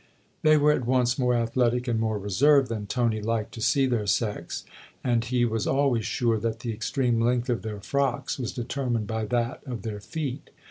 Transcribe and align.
They 0.41 0.57
were 0.57 0.71
at 0.71 0.87
once 0.87 1.19
more 1.19 1.35
athletic 1.35 1.87
and 1.87 1.99
more 1.99 2.17
reserved 2.17 2.69
than 2.69 2.87
Tony 2.87 3.21
liked 3.21 3.51
to 3.53 3.61
see 3.61 3.85
their 3.85 4.07
sex, 4.07 4.65
and 5.03 5.23
he 5.23 5.45
was 5.45 5.67
always 5.67 6.07
sure 6.07 6.39
that 6.39 6.61
the 6.61 6.73
extreme 6.73 7.21
length 7.21 7.51
of 7.51 7.61
their 7.61 7.79
frocks 7.81 8.39
was 8.39 8.51
deter 8.51 8.89
mined 8.89 9.05
by 9.05 9.25
that 9.25 9.61
of 9.63 9.83
their 9.83 9.99
feet. 9.99 10.49